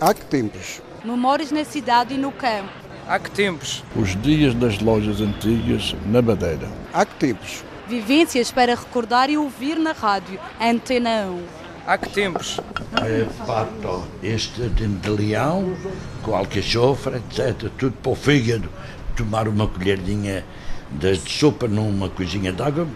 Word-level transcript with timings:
Há 0.00 0.14
que 0.14 0.24
tempos? 0.24 0.80
Memórias 1.04 1.52
na 1.52 1.62
cidade 1.62 2.14
e 2.14 2.16
no 2.16 2.32
campo. 2.32 2.70
Há 3.06 3.18
que 3.18 3.30
tempos? 3.30 3.84
Os 3.94 4.16
dias 4.22 4.54
das 4.54 4.78
lojas 4.80 5.20
antigas 5.20 5.94
na 6.06 6.22
Madeira. 6.22 6.70
Há 6.90 7.04
que 7.04 7.14
tempos? 7.16 7.62
Vivências 7.86 8.50
para 8.50 8.74
recordar 8.74 9.28
e 9.28 9.36
ouvir 9.36 9.78
na 9.78 9.92
rádio. 9.92 10.40
Antena 10.58 11.26
1. 11.26 11.42
Há 11.86 11.98
que 11.98 12.08
tempos? 12.08 12.58
É, 13.02 13.26
pato, 13.44 14.02
este 14.22 14.70
de 14.70 15.10
leão, 15.10 15.76
com 16.22 16.34
alcachofra, 16.34 17.18
etc. 17.18 17.70
Tudo 17.76 17.92
para 18.02 18.12
o 18.12 18.14
fígado. 18.14 18.70
Tomar 19.14 19.48
uma 19.48 19.68
colherinha 19.68 20.46
de 20.90 21.14
sopa 21.16 21.68
numa 21.68 22.08
coisinha 22.08 22.52
de 22.54 22.62
água, 22.62 22.88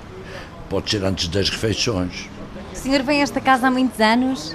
pode 0.71 0.91
ser 0.91 1.05
antes 1.05 1.29
das 1.29 1.51
refeições. 1.51 2.31
O 2.73 2.77
senhor 2.77 3.03
vem 3.03 3.21
a 3.21 3.25
esta 3.25 3.43
casa 3.43 3.67
há 3.67 3.71
muitos 3.71 4.01
anos? 4.01 4.55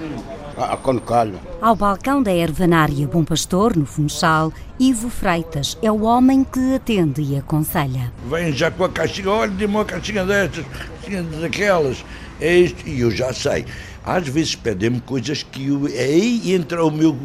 Ah, 0.56 0.76
calho. 1.06 1.38
Ao 1.60 1.74
balcão 1.74 2.22
da 2.22 2.32
ervanária 2.32 3.06
Bom 3.06 3.24
Pastor, 3.24 3.76
no 3.76 3.86
Funchal, 3.86 4.52
Ivo 4.78 5.08
Freitas 5.08 5.78
é 5.82 5.90
o 5.90 6.02
homem 6.02 6.44
que 6.44 6.74
atende 6.74 7.22
e 7.22 7.36
aconselha. 7.36 8.12
Vem 8.28 8.52
já 8.52 8.70
com 8.70 8.84
a 8.84 8.88
caixinha, 8.88 9.30
olha, 9.30 9.50
dê-me 9.50 9.74
uma 9.74 9.84
caixinha 9.84 10.24
destas, 10.24 10.64
caixinha 10.66 11.22
daquelas. 11.22 12.04
É 12.40 12.54
isto, 12.58 12.88
e 12.88 13.00
eu 13.00 13.10
já 13.10 13.32
sei. 13.32 13.64
Às 14.04 14.28
vezes 14.28 14.54
pedem-me 14.54 15.00
coisas 15.00 15.42
que 15.42 15.68
eu, 15.68 15.86
aí 15.86 16.52
entra 16.54 16.84
o 16.84 16.90
meu, 16.90 17.16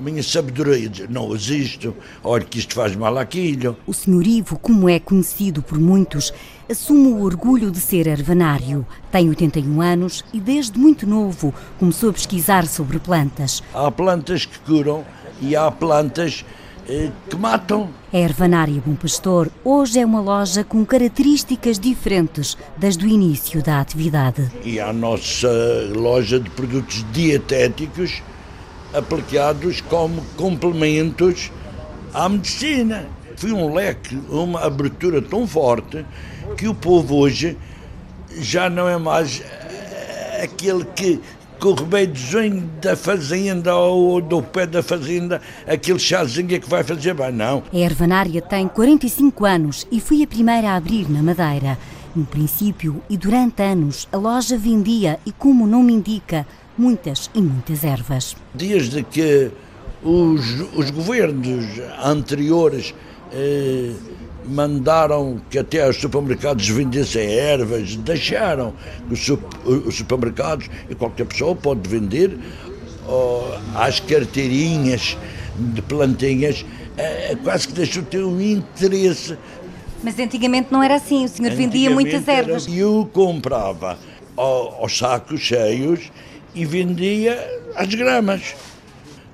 a 0.00 0.02
minha 0.02 0.22
sabedoria. 0.22 0.88
Diz, 0.88 1.08
não 1.08 1.32
existo, 1.34 1.94
olha 2.24 2.44
que 2.44 2.58
isto 2.58 2.74
faz 2.74 2.96
mal 2.96 3.16
àquilo. 3.18 3.76
O 3.86 3.92
senhor 3.92 4.26
Ivo, 4.26 4.58
como 4.58 4.88
é 4.88 4.98
conhecido 4.98 5.62
por 5.62 5.78
muitos, 5.78 6.32
assume 6.68 7.08
o 7.08 7.22
orgulho 7.22 7.70
de 7.70 7.78
ser 7.78 8.06
ervanário. 8.06 8.86
Tem 9.12 9.28
81 9.28 9.80
anos 9.80 10.24
e 10.32 10.40
desde 10.40 10.78
muito 10.78 11.06
novo 11.06 11.54
começou 11.78 12.10
a 12.10 12.12
pesquisar 12.14 12.66
sobre 12.66 12.98
plantas. 12.98 13.62
Há 13.74 13.90
plantas 13.90 14.46
que 14.46 14.58
curam 14.60 15.04
e 15.40 15.54
há 15.54 15.70
plantas 15.70 16.44
eh, 16.88 17.10
que 17.28 17.36
matam. 17.36 17.90
A 18.12 18.18
Ervanária 18.18 18.82
Bom 18.84 18.94
Pastor 18.94 19.50
hoje 19.62 20.00
é 20.00 20.06
uma 20.06 20.20
loja 20.20 20.64
com 20.64 20.84
características 20.84 21.78
diferentes 21.78 22.56
desde 22.76 23.04
o 23.04 23.08
início 23.08 23.62
da 23.62 23.80
atividade. 23.80 24.50
E 24.64 24.80
a 24.80 24.92
nossa 24.92 25.48
loja 25.94 26.40
de 26.40 26.48
produtos 26.50 27.04
dietéticos 27.12 28.22
aplicados 28.94 29.80
como 29.80 30.22
complementos 30.36 31.50
à 32.12 32.28
medicina. 32.28 33.06
Foi 33.36 33.52
um 33.52 33.72
leque, 33.72 34.18
uma 34.28 34.60
abertura 34.60 35.22
tão 35.22 35.46
forte 35.46 36.04
que 36.56 36.68
o 36.68 36.74
povo 36.74 37.16
hoje 37.16 37.56
já 38.38 38.68
não 38.68 38.88
é 38.88 38.98
mais 38.98 39.40
eh, 39.40 40.42
aquele 40.44 40.84
que 40.84 41.20
com 41.60 41.68
o 41.68 41.74
remédiozinho 41.74 42.70
da 42.80 42.96
fazenda 42.96 43.76
ou 43.76 44.20
do 44.20 44.42
pé 44.42 44.66
da 44.66 44.82
fazenda, 44.82 45.42
aquele 45.66 45.98
chazinho 45.98 46.54
é 46.54 46.58
que 46.58 46.68
vai 46.68 46.82
fazer 46.82 47.12
bem, 47.12 47.30
não. 47.30 47.62
A 47.70 47.76
Ervanária 47.76 48.40
tem 48.40 48.66
45 48.66 49.44
anos 49.44 49.86
e 49.92 50.00
foi 50.00 50.22
a 50.22 50.26
primeira 50.26 50.70
a 50.70 50.76
abrir 50.76 51.10
na 51.10 51.22
Madeira. 51.22 51.78
No 52.16 52.24
princípio 52.24 53.02
e 53.10 53.16
durante 53.16 53.62
anos, 53.62 54.08
a 54.10 54.16
loja 54.16 54.56
vendia 54.56 55.20
e, 55.24 55.30
como 55.30 55.64
o 55.64 55.66
nome 55.66 55.92
indica, 55.92 56.46
muitas 56.80 57.30
e 57.34 57.42
muitas 57.42 57.84
ervas. 57.84 58.34
Desde 58.54 59.02
que 59.02 59.50
os, 60.02 60.60
os 60.74 60.90
governos 60.90 61.66
anteriores 62.02 62.94
eh, 63.32 63.92
mandaram 64.48 65.40
que 65.50 65.58
até 65.58 65.86
os 65.86 65.96
supermercados 65.96 66.66
vendessem 66.68 67.30
ervas, 67.34 67.96
deixaram 67.96 68.72
os, 69.10 69.28
os 69.64 69.94
supermercados 69.94 70.70
e 70.88 70.94
qualquer 70.94 71.26
pessoa 71.26 71.54
pode 71.54 71.86
vender 71.86 72.38
oh, 73.06 73.42
às 73.74 74.00
carteirinhas 74.00 75.18
de 75.58 75.82
plantinhas, 75.82 76.64
eh, 76.96 77.36
quase 77.44 77.68
que 77.68 77.74
deixou 77.74 78.02
de 78.02 78.08
ter 78.08 78.24
um 78.24 78.40
interesse. 78.40 79.36
Mas 80.02 80.18
antigamente 80.18 80.68
não 80.72 80.82
era 80.82 80.94
assim, 80.94 81.26
o 81.26 81.28
senhor 81.28 81.52
vendia 81.52 81.90
muitas 81.90 82.26
ervas. 82.26 82.66
E 82.66 82.78
eu 82.78 83.08
comprava 83.12 83.98
aos 84.34 84.96
sacos 84.96 85.40
cheios 85.40 86.10
e 86.54 86.64
vendia 86.64 87.38
às 87.76 87.94
gramas. 87.94 88.54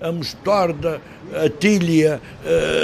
A 0.00 0.12
mostarda, 0.12 1.00
a 1.32 1.49
tilha, 1.49 2.21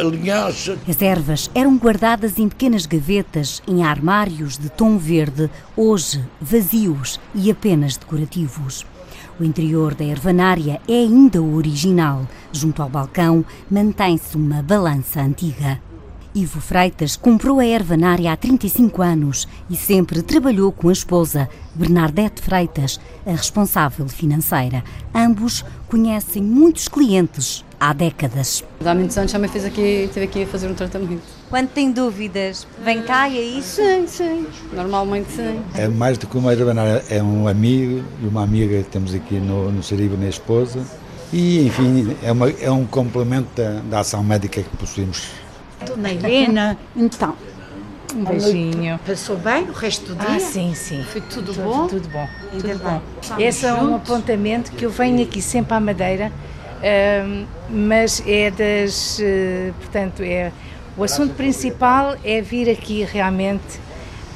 a 0.01 0.05
linhaça. 0.05 0.79
As 0.89 1.03
ervas 1.03 1.51
eram 1.55 1.77
guardadas 1.77 2.39
em 2.39 2.49
pequenas 2.49 2.87
gavetas, 2.87 3.63
em 3.69 3.85
armários 3.85 4.57
de 4.57 4.71
tom 4.71 4.97
verde, 4.97 5.51
hoje 5.77 6.25
vazios 6.41 7.21
e 7.35 7.51
apenas 7.51 7.97
decorativos. 7.97 8.87
O 9.39 9.45
interior 9.45 9.95
da 9.95 10.05
ervanária 10.05 10.81
é 10.89 10.93
ainda 10.93 11.43
original. 11.43 12.27
Junto 12.53 12.83
ao 12.83 12.89
balcão 12.89 13.45
mantém-se 13.71 14.37
uma 14.37 14.63
balança 14.63 15.21
antiga. 15.21 15.81
Ivo 16.35 16.63
Freitas 16.63 17.15
comprou 17.15 17.59
a 17.61 17.67
ervanária 17.67 18.33
há 18.33 18.37
35 18.37 19.03
anos 19.03 19.47
e 19.69 19.77
sempre 19.77 20.23
trabalhou 20.23 20.73
com 20.73 20.89
a 20.89 20.93
esposa, 20.93 21.47
Bernadette 21.75 22.41
Freitas, 22.41 22.99
a 23.27 23.33
responsável 23.33 24.09
financeira. 24.09 24.83
Ambos 25.15 25.63
conhecem 25.89 26.43
muitos 26.43 26.89
clientes 26.89 27.63
há 27.79 27.93
décadas. 27.93 28.65
Há 28.83 28.95
muitos 28.95 29.19
anos 29.19 29.31
também 29.31 29.51
fez 29.51 29.67
aqui, 29.67 30.05
esteve 30.05 30.25
aqui 30.25 30.43
a 30.45 30.47
fazer 30.47 30.69
um 30.69 30.75
tratamento. 30.75 31.21
Quando 31.51 31.69
tem 31.69 31.93
dúvidas, 31.93 32.67
vem 32.83 33.03
cá 33.03 33.29
e 33.29 33.37
é 33.37 33.43
isso? 33.43 33.83
Sim, 33.83 34.07
sim. 34.07 34.47
Normalmente 34.73 35.31
sim. 35.33 35.61
É 35.75 35.87
mais 35.87 36.17
do 36.17 36.27
que 36.27 36.39
uma 36.39 36.55
ervanária, 36.55 37.05
é 37.11 37.23
um 37.23 37.47
amigo 37.47 38.03
e 38.23 38.27
uma 38.27 38.43
amiga 38.43 38.79
que 38.83 38.89
temos 38.89 39.15
aqui 39.15 39.35
no, 39.35 39.71
no 39.71 39.83
Sariba, 39.83 40.17
minha 40.17 40.31
esposa. 40.31 40.81
E, 41.31 41.67
enfim, 41.67 42.17
é, 42.23 42.33
uma, 42.33 42.51
é 42.51 42.71
um 42.71 42.87
complemento 42.87 43.49
da, 43.55 43.81
da 43.81 44.01
ação 44.01 44.23
médica 44.23 44.63
que 44.63 44.77
possuímos 44.77 45.42
Dona 45.83 46.13
Helena, 46.13 46.79
então. 46.97 47.35
Um 48.15 48.25
beijinho. 48.25 49.01
Passou 49.07 49.37
bem 49.37 49.65
o 49.65 49.73
resto 49.73 50.15
do 50.15 50.17
dia? 50.17 50.37
Ah, 50.37 50.41
sim, 50.41 50.75
sim. 50.75 51.03
Foi 51.05 51.21
tudo, 51.23 51.55
tudo 51.55 51.63
bom? 51.63 51.87
Tudo 51.87 52.09
bom. 52.09 52.29
Ainda 52.53 52.69
tudo 52.69 52.83
bom. 52.83 53.01
Esse 53.39 53.67
é 53.67 53.73
um 53.73 53.97
apontamento 53.97 54.73
que 54.73 54.85
eu 54.85 54.91
venho 54.91 55.23
aqui 55.23 55.41
sempre 55.41 55.75
à 55.75 55.81
Madeira, 55.81 56.31
uh, 56.31 57.47
mas 57.71 58.23
é 58.27 58.51
das. 58.51 59.19
Uh, 59.19 59.73
portanto, 59.81 60.23
é. 60.23 60.53
O 60.95 61.03
assunto 61.05 61.35
principal 61.35 62.17
é 62.23 62.43
vir 62.43 62.69
aqui 62.69 63.03
realmente 63.03 63.81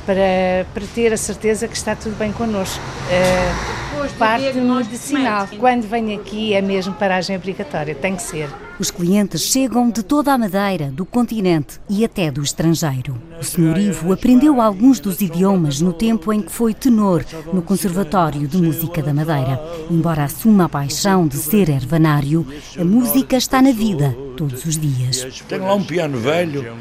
para, 0.07 0.65
para 0.73 0.87
ter 0.95 1.13
a 1.13 1.17
certeza 1.17 1.67
que 1.67 1.77
está 1.77 1.95
tudo 1.97 2.17
bem 2.17 2.33
connosco. 2.33 2.81
Uh, 2.81 3.77
parte 4.19 4.53
medicinal. 4.59 5.49
Quando 5.59 5.87
venho 5.87 6.19
aqui 6.19 6.55
é 6.55 6.63
mesmo 6.63 6.95
paragem 6.95 7.37
obrigatória, 7.37 7.95
tem 7.95 8.17
que 8.17 8.23
ser. 8.23 8.49
Os 8.79 8.91
clientes 8.91 9.43
chegam 9.43 9.91
de 9.91 10.03
toda 10.03 10.33
a 10.33 10.39
Madeira, 10.39 10.91
do 10.91 11.07
continente 11.07 11.81
e 11.89 12.05
até 12.05 12.31
do 12.31 12.43
estrangeiro. 12.43 13.21
O 13.41 13.45
Sr. 13.45 13.79
Ivo 13.79 14.13
aprendeu 14.13 14.61
alguns 14.61 15.01
dos 15.01 15.21
idiomas 15.21 15.81
no 15.81 15.93
tempo 15.93 16.33
em 16.33 16.43
que 16.43 16.53
foi 16.53 16.75
tenor 16.75 17.25
no 17.53 17.63
Conservatório 17.63 18.47
de 18.47 18.59
Música 18.59 19.03
da 19.03 19.15
Madeira. 19.15 19.61
Embora 19.91 20.25
assuma 20.25 20.67
a 20.67 20.69
paixão 20.69 21.27
de 21.27 21.37
ser 21.37 21.71
ervanário, 21.71 22.47
a 22.79 22.85
música 22.85 23.37
está 23.37 23.63
na 23.63 23.73
vida 23.73 24.15
todos 24.37 24.65
os 24.67 24.77
dias. 24.77 25.27
Tenho 25.49 25.65
lá 25.65 25.75
um 25.75 25.85
piano 25.85 26.19
velho, 26.19 26.77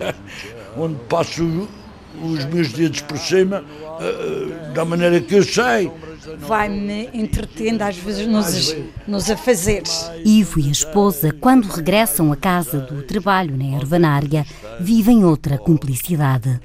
onde 0.76 0.96
passo 1.08 1.68
os 2.20 2.44
meus 2.46 2.72
dedos 2.72 3.00
por 3.02 3.18
cima, 3.18 3.64
da 4.74 4.84
maneira 4.84 5.20
que 5.20 5.34
eu 5.34 5.42
sei 5.42 5.90
vai-me 6.38 7.08
entretendo 7.12 7.82
às 7.82 7.96
vezes 7.96 8.26
nos, 8.26 8.74
nos 9.06 9.30
afazeres. 9.30 10.10
Ivo 10.24 10.58
e 10.60 10.68
a 10.68 10.72
esposa, 10.72 11.32
quando 11.40 11.66
regressam 11.66 12.32
a 12.32 12.36
casa 12.36 12.78
do 12.80 13.02
trabalho 13.02 13.56
na 13.56 13.76
ervanária, 13.76 14.46
vivem 14.80 15.24
outra 15.24 15.58
cumplicidade. 15.58 16.60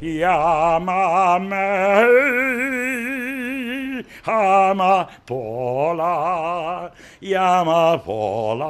Amapola, 4.25 5.01
amapola, 7.35 8.61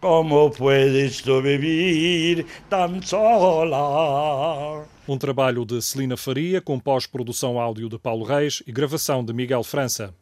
como 0.00 0.50
puedes 0.50 1.20
tu 1.22 1.42
vivir 1.42 2.46
tan 2.68 3.00
sola? 3.02 4.91
Um 5.08 5.18
trabalho 5.18 5.64
de 5.64 5.82
Celina 5.82 6.16
Faria, 6.16 6.60
com 6.60 6.78
pós-produção 6.78 7.58
áudio 7.58 7.88
de 7.88 7.98
Paulo 7.98 8.24
Reis 8.24 8.62
e 8.64 8.70
gravação 8.70 9.24
de 9.24 9.32
Miguel 9.32 9.64
França. 9.64 10.14